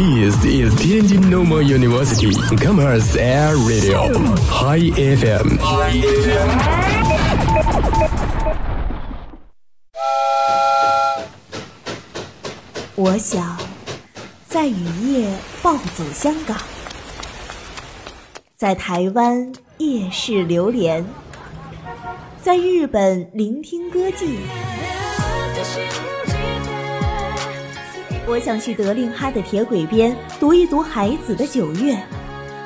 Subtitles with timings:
[0.00, 4.08] This is Tianjin Normal University Commerce Air Radio
[4.48, 5.60] High FM。
[12.96, 13.58] 我想
[14.48, 16.56] 在雨夜暴走香港，
[18.56, 21.04] 在台湾夜市流连，
[22.42, 24.38] 在日本聆听歌妓。
[28.26, 31.98] 我想去德令哈的铁轨边读一读海子的九月，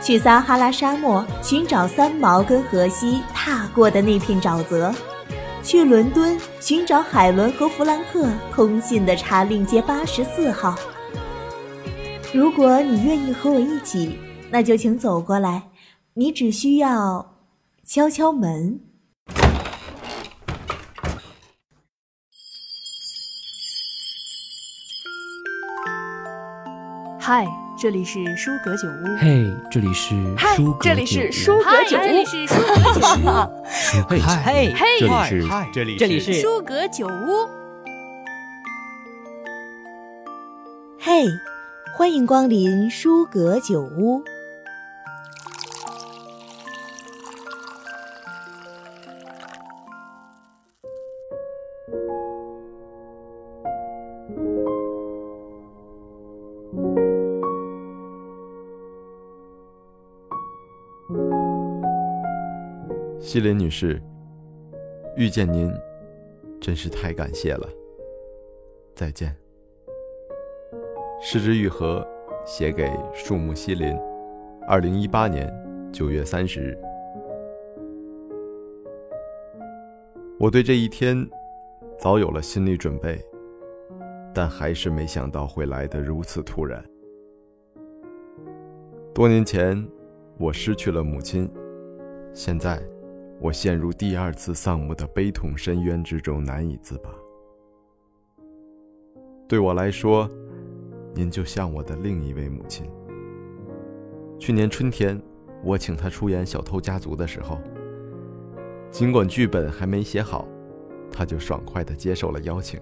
[0.03, 4.95] 去撒哈拉沙漠寻找三毛跟荷西踏过的那片沼泽，
[5.63, 10.77] 去伦敦寻找海伦和弗兰克通信的查令街八十四号。
[12.33, 14.19] 如果你愿意和我一起，
[14.51, 15.63] 那就请走过来，
[16.15, 17.35] 你只需要
[17.87, 18.81] 敲敲门。
[27.27, 29.17] 嗨，这里是舒格酒屋。
[29.19, 32.03] 嘿，这里是嗨舒，格这里是酒舒屋格酒屋。
[32.03, 33.29] 这里是舒格酒屋。
[34.11, 37.49] 嘿，嘿嘿这里是这里这里是舒格酒屋。
[41.01, 41.25] 嘿，
[41.97, 44.23] 欢迎光临舒格酒屋。
[63.35, 64.01] 西林女士，
[65.17, 65.69] 遇见您，
[66.61, 67.69] 真是太感谢了。
[68.95, 69.35] 再见。
[71.21, 72.07] 失之愈合，
[72.47, 73.93] 写给树木西林，
[74.69, 75.53] 二零一八年
[75.93, 76.79] 九月三十日。
[80.39, 81.29] 我对这一天
[81.99, 83.21] 早有了心理准备，
[84.33, 86.81] 但还是没想到会来得如此突然。
[89.13, 89.85] 多年前，
[90.39, 91.51] 我失去了母亲，
[92.33, 92.81] 现在。
[93.41, 97.11] 我陷入第二次丧母的悲痛深渊之中，难以自拔。
[99.47, 100.29] 对我来说，
[101.15, 102.89] 您就像我的另一位母亲。
[104.39, 105.21] 去年春天，
[105.63, 107.59] 我请她出演《小偷家族》的时候，
[108.91, 110.49] 尽管剧本还没写好，
[111.11, 112.81] 她就爽快地接受了邀请。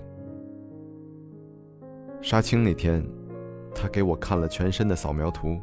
[2.20, 3.04] 杀青那天，
[3.74, 5.60] 她给我看了全身的扫描图，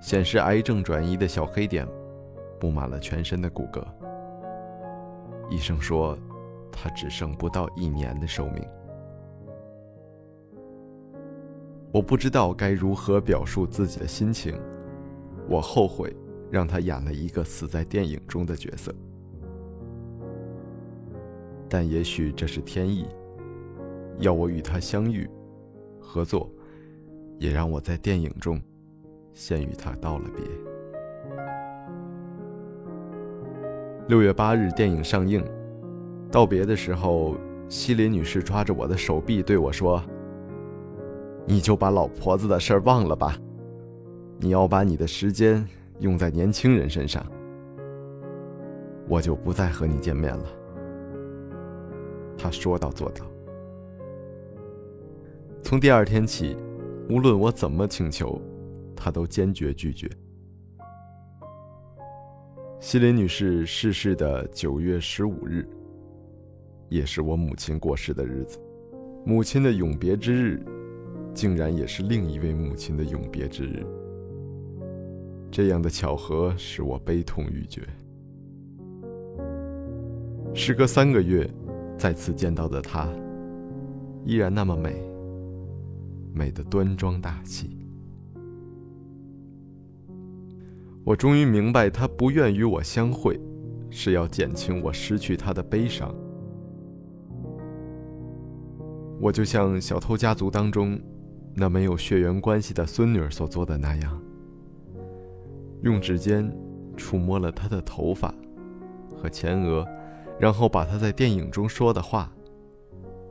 [0.00, 1.86] 显示癌症转移的小黑点。
[2.62, 3.84] 布满了全身的骨骼。
[5.50, 6.16] 医生说，
[6.70, 8.64] 他只剩不到一年的寿命。
[11.90, 14.56] 我不知道该如何表述自己的心情。
[15.48, 16.14] 我后悔
[16.52, 18.94] 让他演了一个死在电影中的角色，
[21.68, 23.08] 但也许这是天意，
[24.20, 25.28] 要我与他相遇、
[26.00, 26.48] 合作，
[27.40, 28.62] 也让我在电影中
[29.34, 30.71] 先与他道了别。
[34.08, 35.44] 六月八日，电影上映。
[36.30, 37.36] 道别的时候，
[37.68, 40.02] 西林女士抓着我的手臂对我说
[41.46, 43.38] ：“你就把老婆子的事儿忘了吧，
[44.40, 45.64] 你要把你的时间
[46.00, 47.24] 用在年轻人身上。
[49.08, 50.46] 我就不再和你见面了。”
[52.36, 53.24] 她说到做到。
[55.62, 56.56] 从第二天起，
[57.08, 58.42] 无论我怎么请求，
[58.96, 60.10] 她都坚决拒绝。
[62.82, 65.64] 西林女士逝世的九月十五日，
[66.88, 68.58] 也是我母亲过世的日子。
[69.24, 70.60] 母亲的永别之日，
[71.32, 73.86] 竟然也是另一位母亲的永别之日。
[75.48, 77.82] 这样的巧合使我悲痛欲绝。
[80.52, 81.48] 时隔三个月，
[81.96, 83.08] 再次见到的她，
[84.24, 85.00] 依然那么美，
[86.34, 87.81] 美得端庄大气。
[91.04, 93.38] 我终于明白，他不愿与我相会，
[93.90, 96.14] 是要减轻我失去他的悲伤。
[99.20, 101.00] 我就像《小偷家族》当中
[101.54, 104.22] 那没有血缘关系的孙女所做的那样，
[105.82, 106.50] 用指尖
[106.96, 108.32] 触摸了他的头发
[109.16, 109.86] 和前额，
[110.38, 112.32] 然后把他在电影中说的话，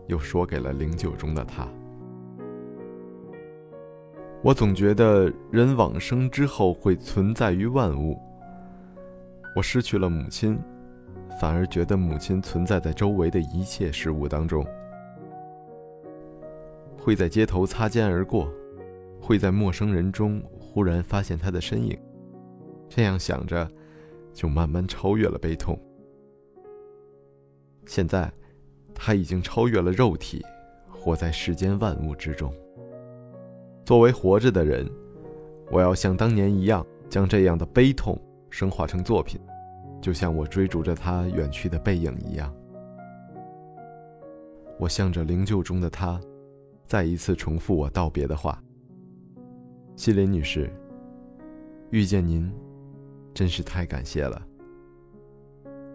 [0.08, 1.68] 又说给了灵柩中的他。
[4.44, 8.20] 我总觉得人往生之后会存在于万物。
[9.56, 10.60] 我失去了母亲，
[11.40, 14.66] 反而觉得母亲存在在周围的一切事物当中。
[16.98, 18.52] 会在街头擦肩而过，
[19.20, 21.96] 会在陌生人中忽然发现他的身影。
[22.90, 23.70] 这样想着，
[24.34, 25.80] 就慢慢超越了悲痛。
[27.86, 28.32] 现在，
[28.96, 30.44] 他已经超越了肉体，
[30.90, 32.52] 活在世间万物之中。
[33.92, 34.90] 作为活着的人，
[35.70, 38.18] 我要像当年一样，将这样的悲痛
[38.50, 39.38] 升华成作品，
[40.02, 42.56] 就像我追逐着他远去的背影一样。
[44.80, 46.18] 我向着灵柩中的他，
[46.86, 48.64] 再一次重复我道别的话。
[49.98, 50.72] 西林女士，
[51.90, 52.50] 遇见您，
[53.34, 54.42] 真是太感谢了。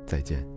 [0.05, 0.56] 再见。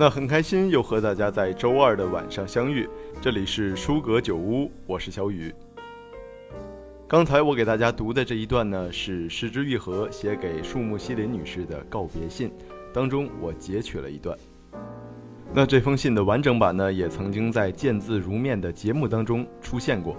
[0.00, 2.88] 那很开心又和大家在周二的晚上相遇，
[3.20, 5.54] 这里是书阁酒屋，我是小雨。
[7.06, 12.50] 刚才我给大家读的这一段呢，是石之愈合写给树木希林女士的告别信，
[12.94, 14.34] 当中我截取了一段。
[15.52, 20.16] 那这封信的完整版呢，也曾经在见字如面的节目当中出现过。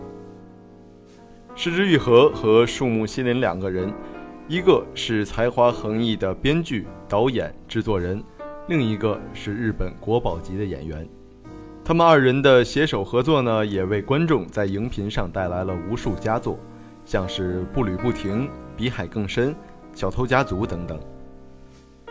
[1.55, 3.91] 石之愈合和树木希林两个人，
[4.47, 8.23] 一个是才华横溢的编剧、导演、制作人。
[8.71, 11.05] 另一个是日本国宝级的演员，
[11.83, 16.57] 他们二人的携手合作呢，也为观众在荧屏上带来了无数佳作，
[17.03, 18.43] 像是《步履不停》
[18.77, 19.49] 《比海更深》
[19.93, 20.97] 《小偷家族》等等。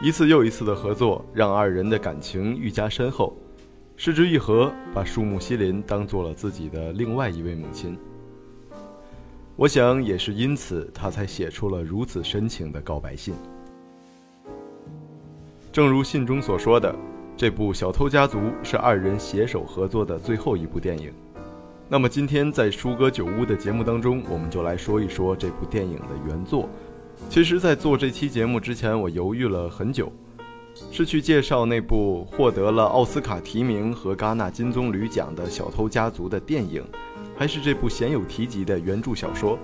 [0.03, 3.35] 一次又一次的合作，让二人的感情愈加深厚。
[3.97, 7.97] 失之愈合把树木希林当做了自己的另外一位母亲。
[9.57, 13.35] 我想也是因此，他才写出了如此深情的告白信。
[15.73, 16.93] 正如信中所说的，
[17.37, 21.13] 这部《小偷家族》是二人携手合作的最后一部电影。
[21.89, 26.69] 那么今天在舒哥酒屋的节目当中，我们就来说一说这部电影的原作。
[27.29, 30.13] 其实，在做这期节目之前，我犹豫了很久，
[30.91, 36.83] 是去介绍那部获得了奥斯卡提名和戛纳金棕榈奖的《小偷家族》的电影，
[37.37, 39.57] 还是这部鲜有提及的原著小说。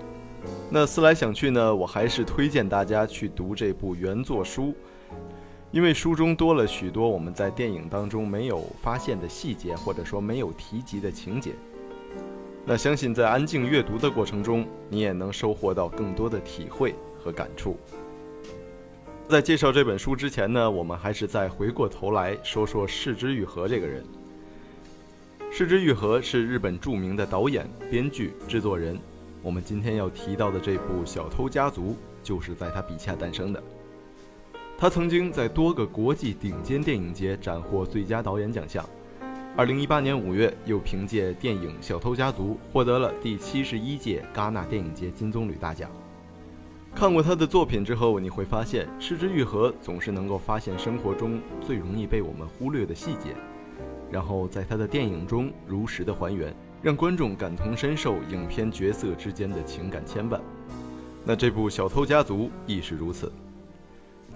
[0.70, 4.72] 那思来想去呢，我还是推荐大家去读这部原作书。
[5.72, 11.52] 因为书中多了许多我们在电影当中没有发现的细节，或者说没有提及的情节。
[12.64, 17.76] 那相信在安静阅读的过程中，你也能收获到更多的体会和感触。
[19.28, 24.04] 在介绍这本书之前呢，我们还是再回过头来说说市之愈合这个人。
[25.50, 28.98] 市之愈合是日本著名的导演、编剧、制作人。
[29.42, 31.90] 我们今天要提到的这部《小偷家族》
[32.22, 33.62] 就是在他笔下诞生的。
[34.78, 38.86] 他曾经在多个国际顶尖电影节斩获最佳导演奖项。
[39.56, 45.90] 二零一八年五月，又凭借电影《小偷家族》获得了第七十一届戛纳电影节金棕榈大奖。
[46.94, 53.34] 看过他的作品之后，你会发现，失之愈合总是能够发现生活中最容易被我们忽略的细节，
[54.10, 60.38] 然后在他的电影中如实的还原，让观众感同身受影片角色之间的情感牵绊。
[61.24, 63.32] 那这部《小偷家族》亦是如此。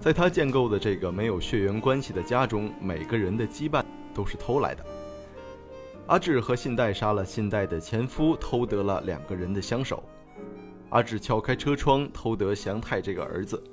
[0.01, 4.83] 在他建构的这个没有血缘关系的家中，每个人的羁绊都是偷来的。
[6.07, 10.03] 阿志和信代杀了信代的前夫，偷得了两个人的相守。
[10.89, 13.63] 阿志撬开车窗，偷得祥太这个儿子。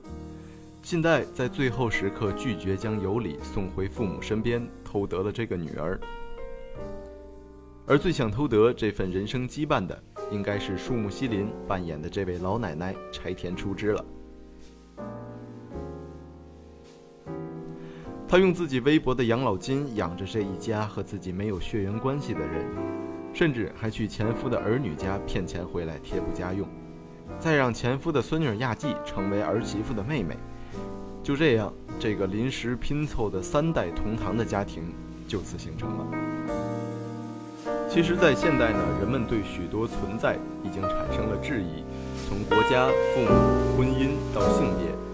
[0.83, 5.99] 信代在最后时刻拒绝将尤里送回父母身边，偷得了这个女儿。
[7.87, 9.99] 而最想偷得这份人生羁绊的，
[10.31, 14.05] 应该是树木希林扮演的这位老奶奶柴田出枝了。
[18.31, 22.63] 他用自己微薄的养老金养着这一家和自己没有血缘关系的人，
[23.33, 26.69] 甚至还去前夫的儿女家骗钱回来贴补家用，
[27.41, 30.37] 再让前夫的孙女亚季成为儿媳妇的妹妹。
[31.23, 34.83] 就这样，这个临时拼凑的三代同堂的家庭
[35.27, 36.07] 就此形成了。
[37.89, 41.83] 其实，在现代呢，人们对许多存在已经产生了质疑，
[42.29, 45.08] 从国家、父母、婚姻到性别。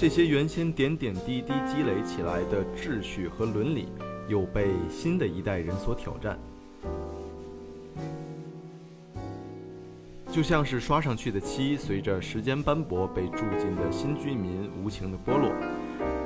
[0.00, 3.88] 这些原先点点滴滴积累起来的秩序和伦理，
[4.28, 6.38] 又被新的一代人所挑战。
[10.32, 15.52] 就像是刷上去的漆，随着时间斑驳，被住进的新居民无情的剥落。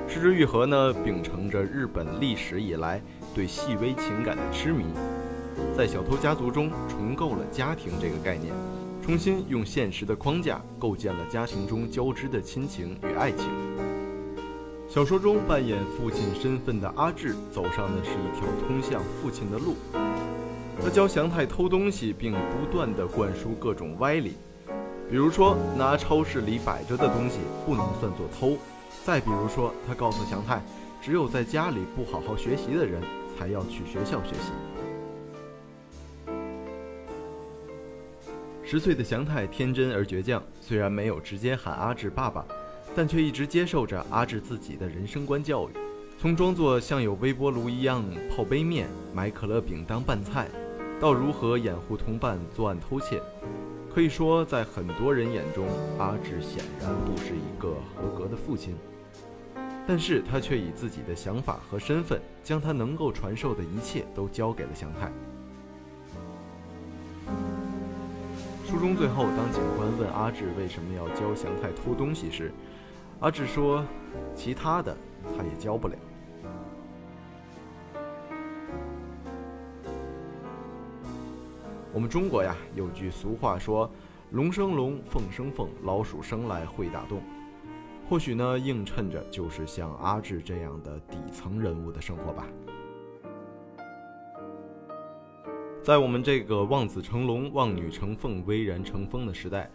[0.06, 3.02] 失之愈合呢，秉承着日本历史以来
[3.34, 4.84] 对细微情感的痴迷，
[5.76, 8.54] 在小偷家族中重构了家庭这个概念。
[9.04, 13.44] 重新用现实的框架构建了家庭中交织的亲情与爱情。
[14.88, 19.74] 小说中扮演父亲身份的阿志走上的是一条通向父亲的路，
[20.82, 24.36] 他教祥太偷东西，并不断的灌输各种歪理。
[25.10, 28.56] 比如说，拿超市里摆着的东西不能算作偷；
[29.04, 30.62] 再比如说，他告诉祥太，
[31.02, 33.02] 只有在家里不好好学习的人
[33.36, 34.73] 才要去学校学习。
[38.66, 42.42] 十岁的祥太天真而倔强，虽然没有直接喊阿志爸爸，
[42.96, 45.72] 但却一直接受着阿志自己的人生观教育。
[46.18, 50.48] 从装作像有微波炉一样泡杯面、买可乐饼当拌菜，
[50.98, 53.20] 到如何掩护同伴作案偷窃，
[53.94, 55.66] 可以说，在很多人眼中，
[55.98, 58.74] 阿志显然不是一个合格的父亲。
[59.86, 65.12] 但是他却以自己的想法和身份，将他能够传授的一切都交给了祥太。
[68.74, 72.50] 书中最后，当警官问阿志为什么要教祥太偷东西时，
[73.20, 73.84] 阿志说
[74.34, 75.94] ：“其他的他也教不了。”
[81.92, 83.88] 我们中国呀，有句俗话说
[84.34, 87.22] ：“龙生龙，凤生凤，老鼠生来会打洞。”
[88.10, 92.44] 或许呢，映衬着就是像阿志这样的底层人物的生活吧。
[95.84, 99.70] 在我们这个望子成龙、望女成凤、巍然成风的时代，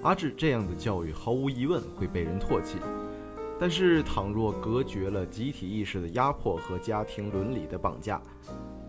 [0.00, 2.78] 阿志这样的教育毫无疑问会被人唾弃。
[3.60, 8.18] 但是，倘若隔绝了集体意识的压迫和家庭伦理的绑架，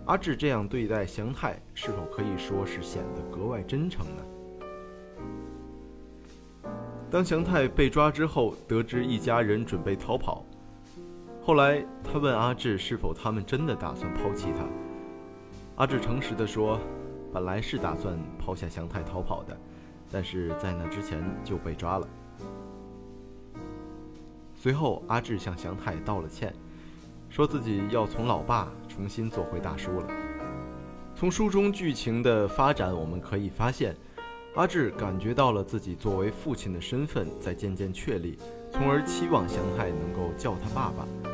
[0.06, 4.24] 阿志这样对待祥太，是否可以说是显得格外真诚呢？
[7.12, 10.46] 当祥太被抓之后，得知一家人准备逃跑，
[11.42, 14.66] 后来他问阿志是否他们真的打算抛弃他。
[15.78, 16.80] 阿志诚实地说
[17.32, 19.56] ：“本来是打算抛下祥太逃跑的，
[20.12, 22.08] 但是在那之前就被抓了。”
[24.58, 26.52] 随后，阿志向祥太道了歉，
[27.30, 28.68] 说自己要从老爸。
[28.88, 30.08] 重新做回大叔了。
[31.14, 33.96] 从书中剧情的发展，我们可以发现，
[34.56, 38.40] 阿志感觉到了自己作为父亲的身份在渐渐确立，
[38.72, 41.27] 从而期望祥太能够叫他爸爸。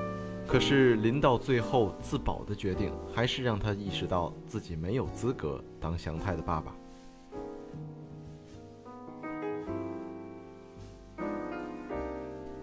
[0.53, 6.75] 可是临到最后自保的决定，还是让他意识到自己没有资格当祥太的爸爸。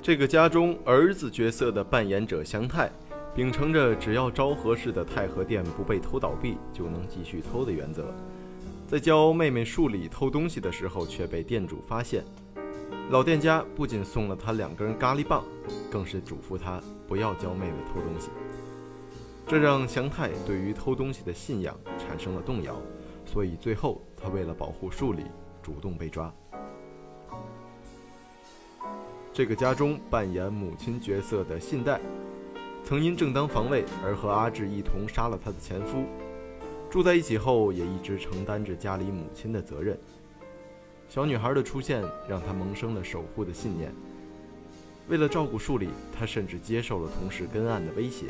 [0.01, 2.89] 这个家中儿子角色的扮演者祥太。
[3.35, 8.15] 秉承着只要昭和式的太和店不被偷倒闭，就能继续偷的原则，
[8.87, 12.25] 在教妹妹数理偷东西的时候，却被店主发现。
[13.11, 15.45] 老店家不仅送了他两根咖喱棒，
[15.91, 18.31] 更是嘱咐他不要教妹妹偷东西。
[19.49, 22.81] 这让祥太对于偷东西的信仰产生了动摇，
[23.27, 25.25] 所以最后他为了保护数理，
[25.61, 26.33] 主动被抓。
[29.33, 32.01] 这个家中扮演母亲角色的信代。
[32.85, 36.05] 曾因正当防卫而和阿志一同杀了他的前夫，
[36.89, 39.99] 住在一起后也一直承担着家里母亲的责任。
[41.11, 43.93] 小女孩的出现让他萌生了守护的信念。
[45.09, 48.27] 为了照顾树里，他甚至接受了同事跟案的威胁，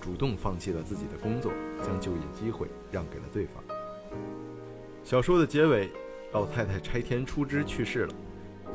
[0.00, 1.52] 主动放弃了自己的工作，
[1.84, 3.62] 将就业机会让给了对方。
[5.04, 5.88] 小说的结尾，
[6.32, 8.14] 老太太拆天出枝去世了。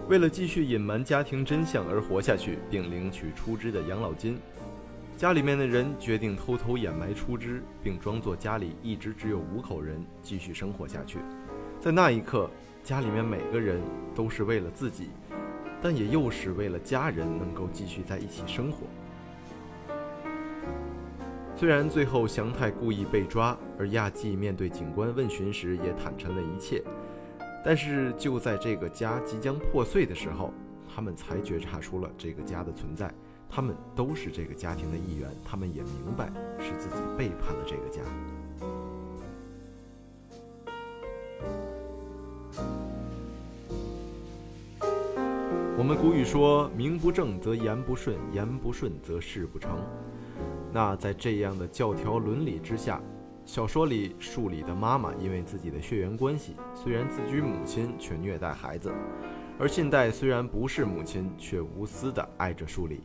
[0.07, 4.39] 为了继续隐瞒家庭真相而活下去，并领取出枝的养老金。
[5.17, 11.19] 家里面的人决定偷偷掩埋出枝，并装作家里一直只有五口人继续生活下去。
[11.81, 12.49] 在那一刻，
[12.83, 13.79] 家里面每个人
[14.15, 15.09] 都是为了自己，
[15.81, 18.87] 但也又是为了家人能够继续在一起生活。
[21.55, 26.83] 虽然最后祥太故意被抓，而亚纪面对警官问询时也坦诚了一切，
[27.63, 30.51] 但是就在这个家即将破碎的时候，
[30.93, 33.13] 他们才觉察出了这个家的存在。
[33.47, 38.01] 他们都是这个家庭的一员，他们也明白是自己背叛了这个家。
[45.81, 49.83] 我们古语说：“名不正则言不顺，言不顺则事不成。”
[50.71, 53.01] 那在这样的教条伦理之下，
[53.45, 58.91] 小说里树里的妈妈因为自己的血缘关系，虽然自居母亲，却虐待孩子；
[59.57, 63.01] 而信代虽然不是母亲，却无私的爱着树里。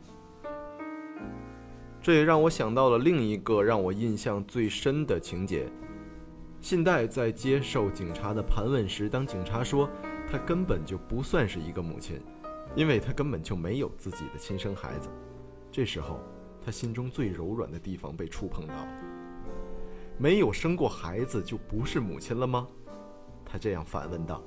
[1.99, 5.67] 这也让我想到了另一个让我印象最深的情节：
[6.61, 9.89] 信代在接受警察的盘问时，当警察说
[10.31, 12.21] 他根本就不算是一个母亲，
[12.77, 15.09] 因为他根本就没有自己的亲生孩子。
[15.71, 16.19] 这时候，
[16.63, 18.87] 他心中最柔软的地方被触碰到了。
[20.19, 22.67] 没有生过孩子就不是母亲了吗？
[23.43, 24.43] 他这样反问道。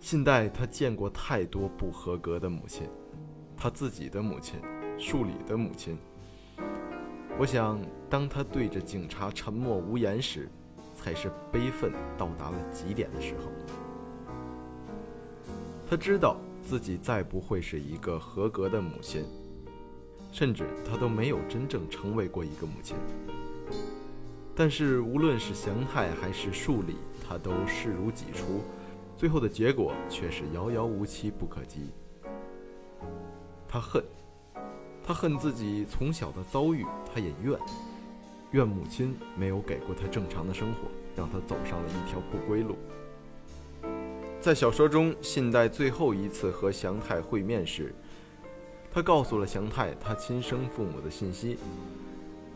[0.00, 2.88] 信代他见过太多不合格的母亲，
[3.54, 4.58] 他自己的母亲。
[5.00, 5.96] 树里的母亲，
[7.38, 7.80] 我想，
[8.10, 10.48] 当他对着警察沉默无言时，
[10.92, 13.44] 才是悲愤到达了极点的时候。
[15.88, 19.24] 她知道自己再不会是一个合格的母亲，
[20.30, 22.96] 甚至她都没有真正成为过一个母亲。
[24.54, 26.96] 但是无论是祥太还是树里，
[27.26, 28.60] 她都视如己出，
[29.16, 31.90] 最后的结果却是遥遥无期，不可及。
[33.68, 34.02] 她恨，
[35.02, 37.58] 她恨自己从小的遭遇，她也怨，
[38.50, 42.76] 怨母亲没有给过她正常的生活，让她走上了一条不归路。
[44.48, 47.94] 在小说中，信代最后一次和祥太会面时，
[48.90, 51.58] 他告诉了祥太他亲生父母的信息，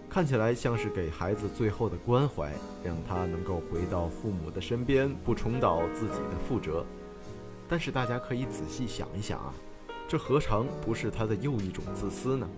[0.09, 2.51] 看起来像是给孩子最后的关怀，
[2.83, 6.83] 让他能够回到父母的身边，不重蹈自己的覆辙。
[7.69, 9.53] 但是大家可以仔细想一想啊，
[10.09, 12.49] 这何尝不是他的又一种自私呢？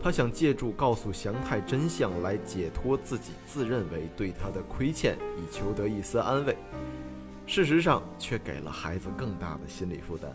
[0.00, 6.56] 他想借助告诉祥太真相来解脱自己自认为对他的亏欠，以求得一丝安慰。
[7.50, 10.30] 事实上，却给了孩子更大的心理负担。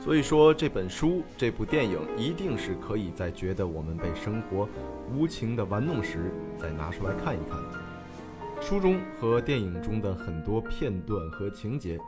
[0.00, 4.68] 所以说，这本书、这部电影一定是可以在觉得我们被生活
[5.12, 7.62] 无情的玩弄时，再拿出来看一看。
[8.60, 12.00] 书中和电影中的很多片段和情节，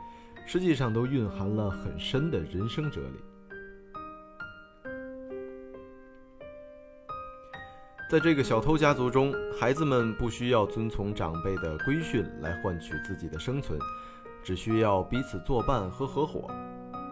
[0.45, 3.23] 实际上都蕴含了很深的人生哲理。
[8.09, 13.79] 在这个小偷家族中，孩子们不需要遵从长辈的规训来换取自己的生存。
[14.47, 16.49] 只需要彼此作伴和合伙，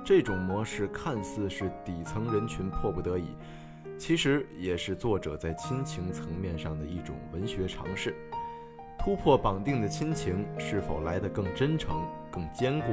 [0.05, 3.35] 这种模式看似是底层人群迫不得已，
[3.97, 8.15] 其实也是作者在亲情层面上的一种文学尝试。
[8.97, 12.01] 突破绑定的亲情是否来得更真诚、
[12.31, 12.85] 更坚固？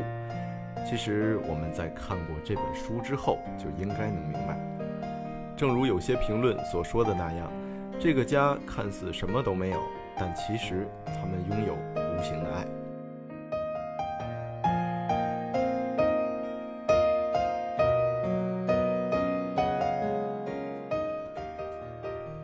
[0.84, 4.58] 其实我们在看过这本书之后就应该能明白。
[5.56, 7.48] 正如有些评论所说的那样，
[7.96, 9.78] 这个家看似什么都没有，
[10.18, 12.66] 但其实他们拥有无形的爱。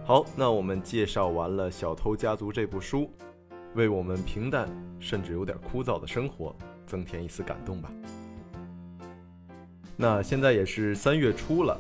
[0.08, 3.10] 好，那我们介绍完了《小偷家族》这部书，
[3.74, 4.66] 为我们平淡
[4.98, 7.92] 甚至有点枯燥的生活增添一丝感动吧。
[9.98, 11.78] 那现在也是三月初了，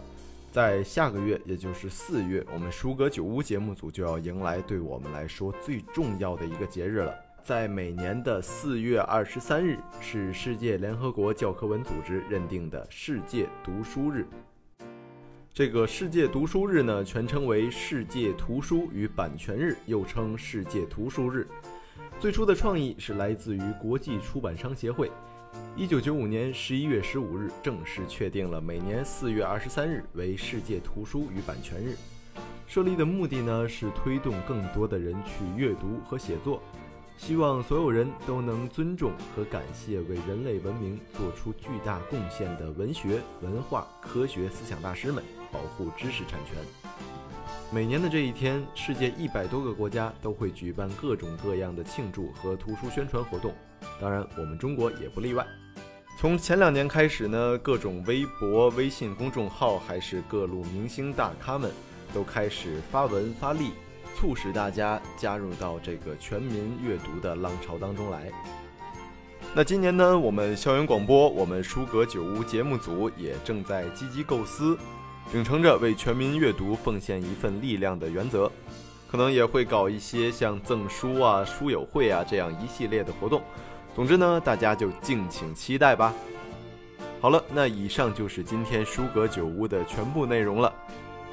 [0.52, 7.14] 在下个月，也就是四月，我们书阁酒屋节目组就要迎来对我们来说最重要的一个节日了。
[7.42, 14.28] 在每年的四月二十三日，是世界联合国教科文组织认定的世界读书日。
[15.58, 21.48] 这个世界读书日呢，全称为世界图书与版权日，又称世界图书日。
[22.20, 25.10] 最初的创意是来自于国际出版商协会。
[25.74, 31.96] 一九九五年十一月十五日，正式确定了每年四月二十三日为世界图书与版权日。
[32.68, 36.62] 设立的目的呢，是推动更多的人去阅读和写作。
[37.16, 45.20] 希望所有人都能尊重和感谢为人类文明做出巨大贡献的文学、文化、科学思想大师们，
[45.52, 46.56] 保护知识产权。
[47.70, 53.54] 每年的这一天，世界一百多个国家都会举办各种各样的庆祝和图书宣传活动，
[54.00, 55.46] 当然，我们中国也不例外。
[56.18, 61.70] 从前两年开始呢，各种微博、微信公众号，还是各路明星大咖们，
[62.12, 63.72] 都开始发文发力。
[64.16, 68.32] 促使大家加入到这个全民阅读的浪潮当中来。
[69.54, 74.76] 那今年呢，我们校园广播，我们书阁酒屋节目组也正在积极构思，
[75.30, 78.50] 秉承着为全民阅读奉献一份力量的原则，
[79.10, 83.42] 可能也会搞一些像赠书啊、书友会啊这样一系列的活动。
[83.94, 86.14] 总之呢，大家就敬请期待吧。
[87.20, 90.72] 好了，那以上就是今天书阁酒屋的全部内容了。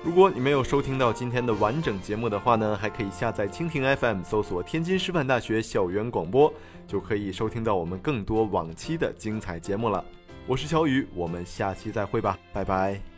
[0.03, 6.53] 如果你没有收听到今天的完整节目的话呢，还可以下载蜻蜓 FM，搜索天津师范大学校园广播，
[6.85, 10.03] 就可以收听到我们更多往期的精彩节目了。
[10.47, 13.14] 我是小雨，我们下期再会吧，拜拜。